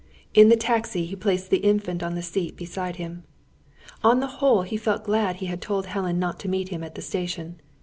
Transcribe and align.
In 0.33 0.49
the 0.49 0.55
taxi 0.57 1.05
he 1.05 1.15
placed 1.15 1.51
the 1.51 1.59
Infant 1.59 2.01
on 2.01 2.15
the 2.15 2.23
seat 2.23 2.57
beside 2.57 2.95
him. 2.95 3.23
On 4.03 4.19
the 4.19 4.25
whole 4.41 4.63
he 4.63 4.75
felt 4.75 5.03
glad 5.03 5.35
he 5.35 5.45
had 5.45 5.61
told 5.61 5.85
Helen 5.85 6.17
not 6.17 6.39
to 6.39 6.49
meet 6.49 6.69
him 6.69 6.83
at 6.83 6.95
the 6.95 7.03
station. 7.03 7.61